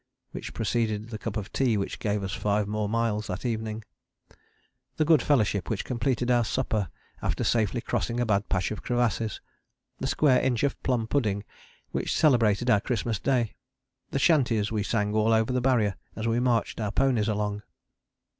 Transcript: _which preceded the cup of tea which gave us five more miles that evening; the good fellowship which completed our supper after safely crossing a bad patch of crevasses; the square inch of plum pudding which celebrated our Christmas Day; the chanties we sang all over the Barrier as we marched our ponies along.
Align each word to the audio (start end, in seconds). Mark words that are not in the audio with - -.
_which 0.31 0.55
preceded 0.55 1.09
the 1.11 1.19
cup 1.19 1.37
of 1.37 1.53
tea 1.53 1.77
which 1.77 1.99
gave 1.99 2.23
us 2.23 2.33
five 2.33 2.67
more 2.67 2.89
miles 2.89 3.27
that 3.27 3.45
evening; 3.45 3.83
the 4.97 5.05
good 5.05 5.21
fellowship 5.21 5.69
which 5.69 5.85
completed 5.85 6.31
our 6.31 6.43
supper 6.43 6.89
after 7.21 7.43
safely 7.43 7.79
crossing 7.81 8.19
a 8.19 8.25
bad 8.25 8.49
patch 8.49 8.71
of 8.71 8.81
crevasses; 8.81 9.41
the 9.99 10.07
square 10.07 10.41
inch 10.41 10.63
of 10.63 10.81
plum 10.81 11.05
pudding 11.05 11.43
which 11.91 12.17
celebrated 12.17 12.67
our 12.67 12.81
Christmas 12.81 13.19
Day; 13.19 13.53
the 14.09 14.17
chanties 14.17 14.71
we 14.71 14.81
sang 14.81 15.13
all 15.13 15.33
over 15.33 15.53
the 15.53 15.61
Barrier 15.61 15.95
as 16.15 16.27
we 16.27 16.39
marched 16.39 16.81
our 16.81 16.91
ponies 16.91 17.27
along. 17.27 17.61